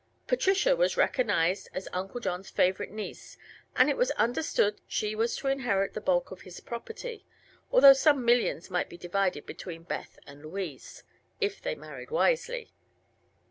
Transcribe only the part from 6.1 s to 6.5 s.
of